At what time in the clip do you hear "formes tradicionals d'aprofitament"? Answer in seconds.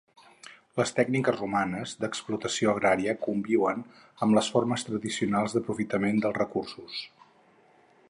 4.57-6.23